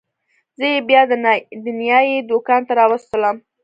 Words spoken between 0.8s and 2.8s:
بيا د نايي دوکان ته